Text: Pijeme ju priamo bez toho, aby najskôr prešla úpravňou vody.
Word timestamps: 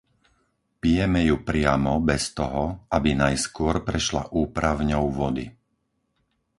Pijeme 0.83 1.21
ju 1.29 1.35
priamo 1.49 1.93
bez 2.09 2.23
toho, 2.39 2.65
aby 2.97 3.09
najskôr 3.23 3.75
prešla 3.87 4.23
úpravňou 4.41 5.05
vody. 5.17 5.45